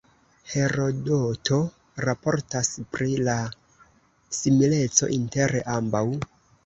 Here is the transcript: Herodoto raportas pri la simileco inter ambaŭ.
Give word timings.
Herodoto 0.51 1.59
raportas 2.09 2.71
pri 2.95 3.11
la 3.29 3.37
simileco 4.39 5.11
inter 5.19 5.55
ambaŭ. 5.77 6.03